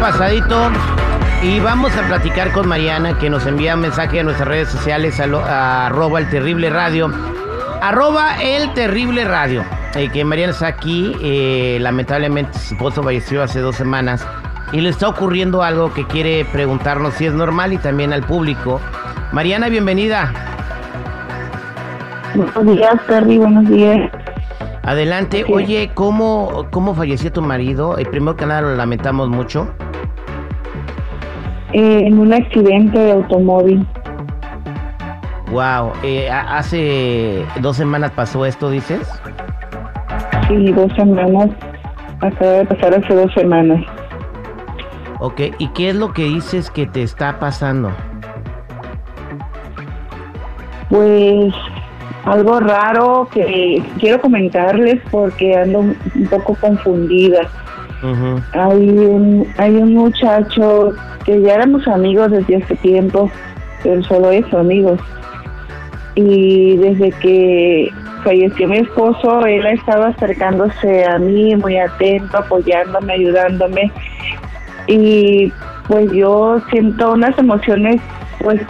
[0.00, 0.70] pasadito.
[1.42, 5.20] Y vamos a platicar con Mariana, que nos envía un mensaje a nuestras redes sociales,
[5.20, 7.12] a, lo- arroba el terrible radio.
[7.80, 9.64] Arroba el terrible radio.
[9.94, 14.26] Eh, que Mariana está aquí, eh, lamentablemente su esposo falleció hace dos semanas.
[14.72, 18.80] Y le está ocurriendo algo que quiere preguntarnos si es normal y también al público.
[19.32, 20.32] Mariana, bienvenida.
[22.34, 24.10] Buenos días, Terry, buenos días.
[24.88, 25.44] Adelante.
[25.46, 25.52] Sí.
[25.52, 27.98] Oye, ¿cómo, ¿cómo falleció tu marido?
[27.98, 29.68] Eh, primero que nada lo lamentamos mucho.
[31.74, 33.86] Eh, en un accidente de automóvil.
[35.50, 35.92] Wow,
[36.32, 39.06] hace dos semanas pasó esto, dices.
[40.48, 41.50] Sí, dos semanas.
[42.22, 43.84] Acaba de pasar hace dos semanas.
[45.20, 47.90] Ok, ¿y qué es lo que dices que te está pasando?
[50.88, 51.52] Pues
[52.24, 57.48] algo raro que quiero comentarles porque ando un poco confundida.
[58.52, 60.92] Hay un, hay un muchacho
[61.24, 63.30] que ya éramos amigos desde hace tiempo,
[63.82, 65.00] pero solo eso, amigos.
[66.14, 67.90] Y desde que
[68.22, 73.90] falleció mi esposo, él ha estado acercándose a mí, muy atento, apoyándome, ayudándome.
[74.86, 75.52] Y
[75.88, 78.00] pues yo siento unas emociones
[78.40, 78.60] pues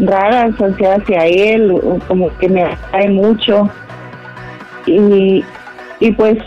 [0.00, 3.68] raras hacia, hacia él, como que me atrae mucho.
[4.86, 5.44] Y,
[6.00, 6.38] y pues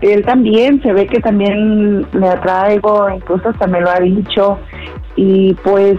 [0.00, 4.58] él también, se ve que también le atraigo, incluso hasta me lo ha dicho.
[5.16, 5.98] Y pues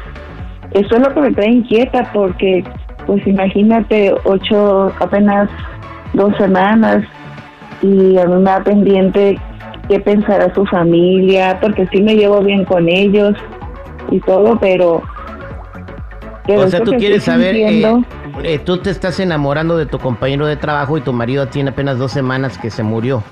[0.72, 2.64] eso es lo que me trae inquieta porque
[3.06, 5.50] pues imagínate, ocho, apenas
[6.14, 7.04] dos semanas
[7.82, 9.40] y a mí me da pendiente
[9.90, 13.34] qué pensará su familia, porque sí me llevo bien con ellos
[14.10, 15.02] y todo, pero...
[16.56, 18.04] o sea, tú quieres saber, eh,
[18.44, 21.98] eh, tú te estás enamorando de tu compañero de trabajo y tu marido tiene apenas
[21.98, 23.24] dos semanas que se murió.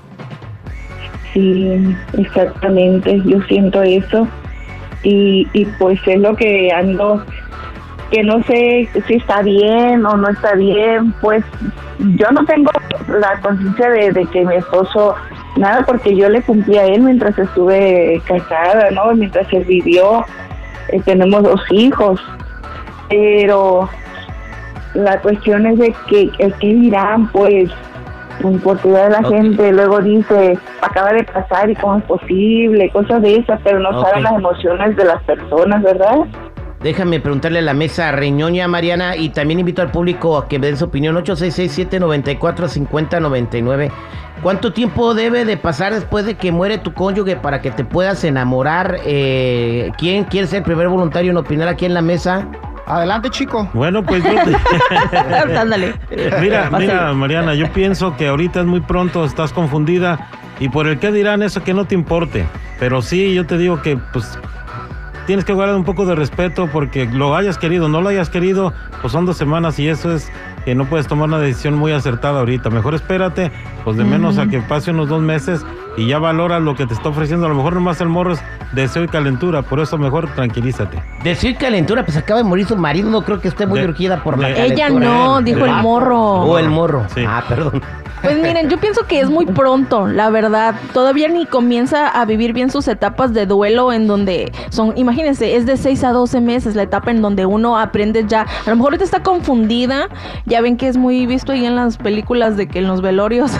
[1.32, 4.26] Sí, exactamente, yo siento eso
[5.02, 7.24] y, y pues es lo que ando,
[8.10, 11.44] que no sé si está bien o no está bien, pues
[12.16, 12.70] yo no tengo
[13.08, 15.14] la conciencia de, de que mi esposo,
[15.56, 19.14] nada, porque yo le cumplí a él mientras estuve casada, ¿no?
[19.14, 20.24] Mientras él vivió,
[20.88, 22.20] eh, tenemos dos hijos,
[23.10, 23.90] pero
[24.94, 27.70] la cuestión es de que, es que dirán, pues,
[28.62, 33.20] por cuidar a la gente, luego dice, acaba de pasar y cómo es posible, cosas
[33.20, 34.06] de esas, pero no Ok.
[34.06, 36.20] saben las emociones de las personas, ¿verdad?
[36.82, 40.68] Déjame preguntarle a la mesa Reñoña Mariana y también invito al público a que me
[40.68, 43.90] den su opinión 866-794-5099.
[44.42, 48.24] ¿Cuánto tiempo debe de pasar después de que muere tu cónyuge para que te puedas
[48.24, 48.96] enamorar?
[49.04, 52.46] Eh, ¿Quién quiere ser el primer voluntario en opinar aquí en la mesa?
[52.90, 53.68] Adelante, chico.
[53.72, 55.94] Bueno, pues yo te- Ándale.
[56.40, 60.28] mira, mira, Mariana, yo pienso que ahorita es muy pronto, estás confundida
[60.58, 62.46] y por el que dirán eso que no te importe.
[62.78, 64.38] Pero sí, yo te digo que pues
[65.26, 68.72] tienes que guardar un poco de respeto porque lo hayas querido, no lo hayas querido,
[69.00, 70.30] pues son dos semanas y eso es
[70.64, 72.70] que no puedes tomar una decisión muy acertada ahorita.
[72.70, 73.50] Mejor espérate,
[73.84, 75.64] pues de menos a que pase unos dos meses
[75.96, 77.46] y ya valora lo que te está ofreciendo.
[77.46, 81.02] A lo mejor nomás el morro es deseo y calentura, por eso mejor tranquilízate.
[81.24, 84.22] Decir calentura, pues acaba de morir su marido, no creo que esté muy De- urgida
[84.22, 84.86] por la de- calentura.
[84.86, 86.20] Ella no, dijo el Ah, morro.
[86.20, 87.04] O el morro.
[87.14, 87.24] Sí.
[87.26, 87.80] Ah, perdón.
[88.22, 90.74] Pues miren, yo pienso que es muy pronto, la verdad.
[90.92, 95.64] Todavía ni comienza a vivir bien sus etapas de duelo en donde son, imagínense, es
[95.64, 98.42] de 6 a 12 meses la etapa en donde uno aprende ya.
[98.42, 100.08] A lo mejor ahorita está confundida.
[100.44, 103.52] Ya ven que es muy visto ahí en las películas de que en los velorios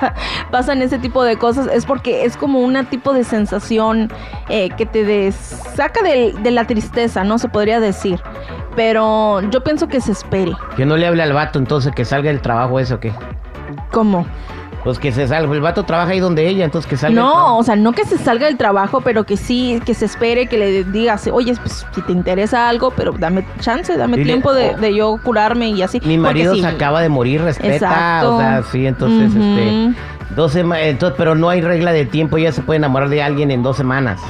[0.50, 1.66] pasan ese tipo de cosas.
[1.72, 4.10] Es porque es como una tipo de sensación
[4.48, 5.34] eh, que te des-
[5.74, 7.38] saca de, la tristeza, ¿no?
[7.38, 8.20] Se podría decir.
[8.74, 10.52] Pero yo pienso que se espere.
[10.76, 13.12] Que no le hable al vato entonces que salga del trabajo ese o qué.
[13.96, 14.26] ¿Cómo?
[14.84, 15.50] Pues que se salga.
[15.54, 17.18] El vato trabaja ahí donde ella, entonces que salga.
[17.18, 20.48] No, o sea, no que se salga del trabajo, pero que sí, que se espere,
[20.48, 24.52] que le digas, oye, pues si te interesa algo, pero dame chance, dame Dile, tiempo
[24.52, 24.78] de, oh.
[24.78, 25.98] de yo curarme y así.
[26.04, 27.74] Mi marido sí, se acaba de morir, respeta.
[27.74, 28.36] Exacto.
[28.36, 29.42] O sea, sí, entonces, Ujú.
[29.42, 29.94] este.
[30.36, 30.84] Dos semanas.
[30.88, 33.78] Entonces, pero no hay regla de tiempo, ella se puede enamorar de alguien en dos
[33.78, 34.20] semanas.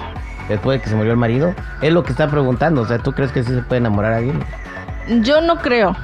[0.48, 1.56] Después de que se murió el marido.
[1.82, 2.82] Es lo que está preguntando.
[2.82, 4.44] O sea, ¿tú crees que sí se puede enamorar a alguien?
[5.22, 5.96] Yo no creo.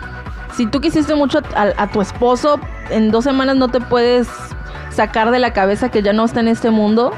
[0.54, 2.60] Si tú quisiste mucho a, a tu esposo,
[2.90, 4.28] en dos semanas no te puedes
[4.90, 7.12] sacar de la cabeza que ya no está en este mundo.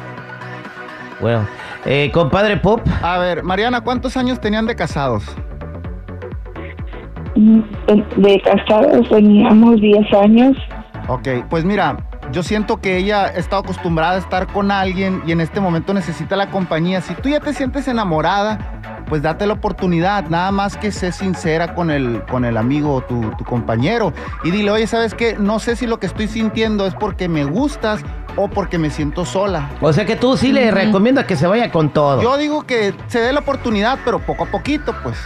[1.20, 1.46] Bueno.
[1.86, 2.80] Eh, compadre Pop.
[3.02, 5.24] A ver, Mariana, ¿cuántos años tenían de casados?
[7.36, 7.60] Mm,
[8.16, 10.56] De casados teníamos 10 años.
[11.08, 11.98] Ok, pues mira,
[12.32, 16.36] yo siento que ella está acostumbrada a estar con alguien y en este momento necesita
[16.36, 17.02] la compañía.
[17.02, 18.73] Si tú ya te sientes enamorada,
[19.08, 23.30] pues date la oportunidad, nada más que sé sincera con el, con el amigo, tu,
[23.38, 24.12] tu compañero.
[24.44, 25.36] Y dile, oye, ¿sabes qué?
[25.38, 28.00] No sé si lo que estoy sintiendo es porque me gustas
[28.36, 29.70] o porque me siento sola.
[29.80, 32.22] O sea que tú sí le recomiendas que se vaya con todo.
[32.22, 35.16] Yo digo que se dé la oportunidad, pero poco a poquito, pues.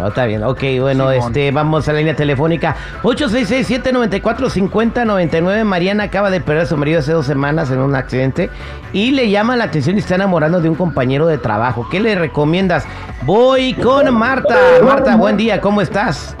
[0.00, 1.26] No, está bien, ok, bueno, Simón.
[1.26, 2.74] este, vamos a la línea telefónica.
[3.02, 5.62] 866-794-5099.
[5.64, 8.48] Mariana acaba de perder a su marido hace dos semanas en un accidente
[8.94, 11.86] y le llama la atención y está enamorando de un compañero de trabajo.
[11.90, 12.86] ¿Qué le recomiendas?
[13.26, 14.56] Voy con Marta.
[14.82, 16.34] Marta, buen día, ¿cómo estás?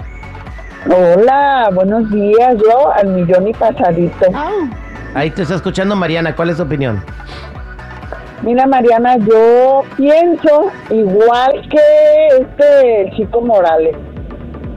[0.86, 2.56] Hola, buenos días.
[2.56, 4.24] Yo al millón y pasadito.
[5.12, 7.04] Ahí te está escuchando Mariana, ¿cuál es tu opinión?
[8.42, 13.94] Mira, Mariana, yo pienso igual que este chico Morales.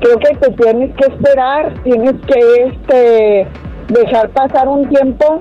[0.02, 3.48] Creo que te tienes que esperar, tienes que este
[3.88, 5.40] dejar pasar un tiempo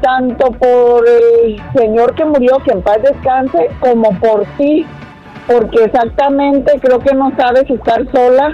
[0.00, 4.84] tanto por el señor que murió, que en paz descanse, como por ti,
[5.46, 8.52] porque exactamente creo que no sabes estar sola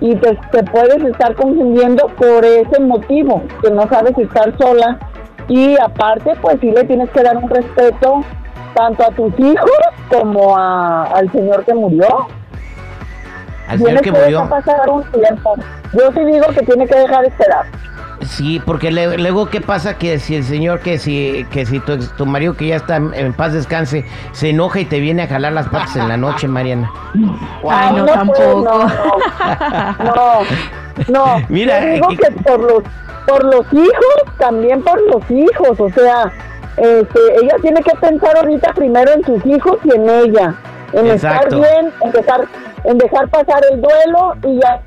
[0.00, 5.00] y te, te puedes estar confundiendo por ese motivo, que no sabes estar sola
[5.48, 8.22] y aparte pues sí le tienes que dar un respeto
[8.74, 9.70] tanto a tus hijos
[10.10, 12.26] como a- al señor que murió.
[13.68, 14.48] Al señor que que murió.
[14.48, 15.54] pasar un tiempo.
[15.92, 17.64] Yo sí digo que tiene que dejar esperar.
[18.22, 21.92] Sí, porque le- luego qué pasa que si el señor que si que si tu,
[21.92, 25.26] ex- tu marido que ya está en, paz descanse se enoja y te viene a
[25.28, 26.90] jalar las patas en la noche, Mariana.
[27.68, 28.62] Ay, no, pues, tampoco.
[28.64, 30.40] no, no, no,
[31.36, 31.46] no.
[31.48, 32.82] Mira, digo eh, que por los,
[33.26, 36.32] por los hijos, también por los hijos, o sea,
[36.76, 40.54] este, ella tiene que pensar ahorita primero en sus hijos y en ella,
[40.92, 41.56] en Exacto.
[41.56, 42.44] estar bien, en dejar,
[42.84, 44.80] en dejar pasar el duelo y ya,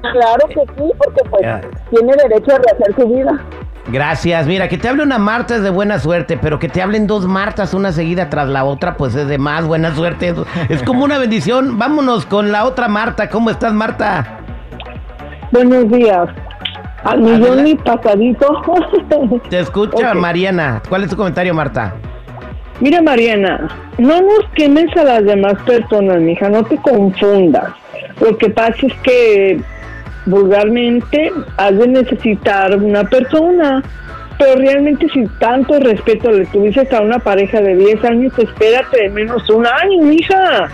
[0.00, 1.46] claro que sí, porque pues
[1.90, 3.40] tiene derecho a rehacer su vida.
[3.88, 4.48] Gracias.
[4.48, 7.26] Mira, que te hable una Marta es de buena suerte, pero que te hablen dos
[7.26, 10.34] Martas una seguida tras la otra, pues es de más buena suerte.
[10.68, 11.78] Es como una bendición.
[11.78, 13.30] Vámonos con la otra Marta.
[13.30, 14.40] ¿Cómo estás, Marta?
[15.52, 16.28] Buenos días.
[17.06, 18.62] Al millón y pasadito.
[19.50, 20.16] Te escucha Ok.
[20.16, 20.82] Mariana.
[20.88, 21.94] ¿Cuál es tu comentario, Marta?
[22.80, 27.72] Mira, Mariana, no nos quemes a las demás personas, mija, no te confundas.
[28.20, 29.60] Lo que pasa es que
[30.26, 33.82] vulgarmente has de necesitar una persona,
[34.38, 39.08] pero realmente si tanto respeto le tuviste a una pareja de 10 años, espérate de
[39.08, 40.68] menos un año, mija.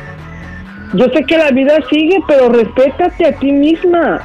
[0.94, 4.20] Yo sé que la vida sigue, pero respétate a ti misma.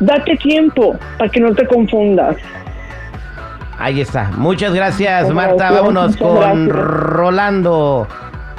[0.00, 2.36] Date tiempo para que no te confundas.
[3.78, 4.30] Ahí está.
[4.36, 5.54] Muchas gracias, Marta.
[5.56, 6.68] gracias, Vámonos con gracias.
[6.68, 8.06] Rolando.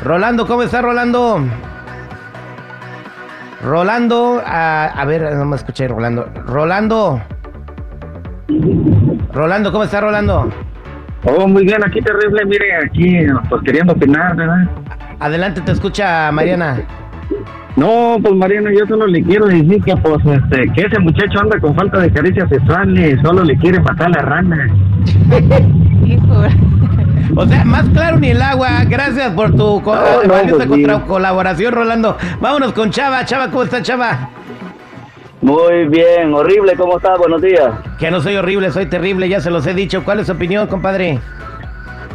[0.04, 1.42] Rolando, ¿cómo está Rolando?
[3.64, 6.30] Rolando, a, a ver, no me escuché, Rolando.
[6.46, 7.22] Rolando.
[9.34, 10.50] Rolando, ¿cómo está Rolando?
[11.24, 13.18] Oh, muy bien, aquí terrible, mire, aquí,
[13.50, 14.68] pues queriendo opinar, ¿verdad?
[15.20, 16.84] Adelante, te escucha Mariana.
[17.76, 21.60] No, pues Mariano, yo solo le quiero decir que, pues, este, que ese muchacho anda
[21.60, 24.68] con falta de caricias sexuales, solo le quiere matar la rana.
[27.38, 28.84] O sea, más claro ni el agua.
[28.88, 30.86] Gracias por tu co- No, no, valiosa pues, sí.
[31.08, 32.18] colaboración, Rolando.
[32.40, 33.26] Vámonos con Chava.
[33.26, 34.30] Chava, ¿cómo está Chava?
[35.42, 37.18] Muy bien, horrible, ¿cómo estás?
[37.20, 37.72] Buenos días.
[38.00, 40.04] Que no soy horrible, soy terrible, ya se los he dicho.
[40.04, 41.20] ¿Cuál es su opinión, compadre?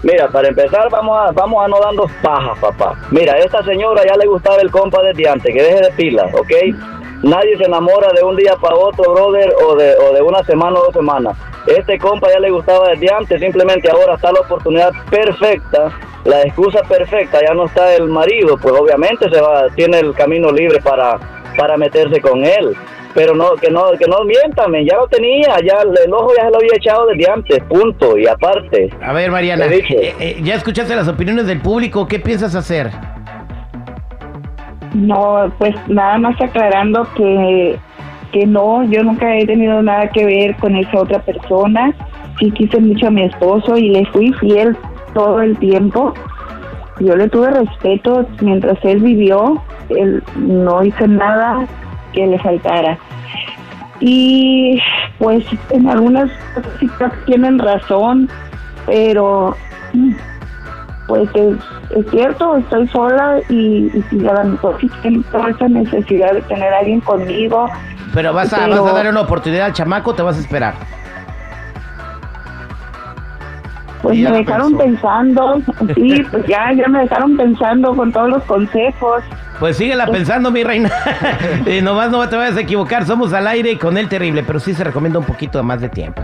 [0.02, 2.94] Mira, para empezar, vamos a, vamos a no pajas, papá.
[3.10, 6.50] Mira, esta señora ya le gustaba el compa desde antes, que deje de pilas, ¿ok?
[7.22, 10.78] Nadie se enamora de un día para otro, brother, o de, o de una semana
[10.78, 11.36] o dos semanas.
[11.66, 15.92] Este compa ya le gustaba desde antes, simplemente ahora está la oportunidad perfecta,
[16.24, 20.50] la excusa perfecta, ya no está el marido, pues obviamente se va, tiene el camino
[20.50, 21.18] libre para,
[21.58, 22.74] para meterse con él.
[23.14, 26.50] Pero no, que no, que no mientan, ya lo tenía, ya el ojo ya se
[26.50, 28.88] lo había echado desde antes, punto, y aparte.
[29.02, 32.06] A ver, Mariana, eh, eh, ya escuchaste las opiniones del público.
[32.06, 32.90] ¿Qué piensas hacer?
[34.94, 37.78] No, pues nada más aclarando que,
[38.32, 41.92] que no, yo nunca he tenido nada que ver con esa otra persona.
[42.38, 44.76] Sí quise mucho a mi esposo y le fui fiel
[45.14, 46.14] todo el tiempo.
[47.00, 51.66] Yo le tuve respeto mientras él vivió, él no hizo nada
[52.12, 52.98] que le faltara.
[54.00, 54.80] Y
[55.18, 56.30] pues en algunas
[56.80, 56.88] que
[57.26, 58.28] tienen razón,
[58.86, 59.54] pero
[61.06, 61.56] pues es,
[61.96, 66.72] es cierto, estoy sola y, y si a lo mejor tengo esa necesidad de tener
[66.72, 67.68] a alguien conmigo.
[68.14, 70.40] Pero vas a, Pero- vas a darle una oportunidad al chamaco o te vas a
[70.40, 70.74] esperar.
[74.02, 74.84] Pues Y me dejaron pensó.
[74.84, 75.62] pensando,
[75.94, 79.22] sí, pues ya, ya me dejaron pensando con todos los consejos.
[79.60, 80.90] Pues síguela pensando, mi reina.
[81.66, 83.06] y nomás no te vayas a equivocar.
[83.06, 86.22] Somos al aire con el terrible, pero sí se recomienda un poquito más de tiempo.